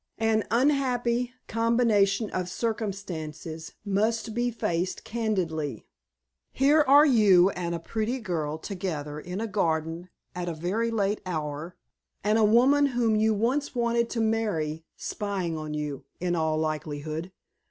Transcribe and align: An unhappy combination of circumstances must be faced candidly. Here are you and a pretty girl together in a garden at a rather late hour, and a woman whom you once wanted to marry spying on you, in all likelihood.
An 0.17 0.45
unhappy 0.49 1.31
combination 1.47 2.31
of 2.31 2.49
circumstances 2.49 3.73
must 3.85 4.33
be 4.33 4.49
faced 4.49 5.03
candidly. 5.03 5.85
Here 6.51 6.81
are 6.81 7.05
you 7.05 7.51
and 7.51 7.75
a 7.75 7.79
pretty 7.79 8.17
girl 8.17 8.57
together 8.57 9.19
in 9.19 9.39
a 9.39 9.45
garden 9.45 10.09
at 10.33 10.49
a 10.49 10.55
rather 10.55 10.91
late 10.91 11.21
hour, 11.23 11.75
and 12.23 12.39
a 12.39 12.43
woman 12.43 12.87
whom 12.87 13.15
you 13.15 13.35
once 13.35 13.75
wanted 13.75 14.09
to 14.09 14.21
marry 14.21 14.83
spying 14.97 15.55
on 15.55 15.75
you, 15.75 16.05
in 16.19 16.35
all 16.35 16.57
likelihood. 16.57 17.31